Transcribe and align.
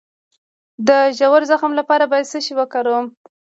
د 0.87 0.89
ژور 1.17 1.41
زخم 1.51 1.71
لپاره 1.79 2.03
باید 2.11 2.29
څه 2.31 2.39
شی 2.45 2.53
وکاروم؟ 2.57 3.05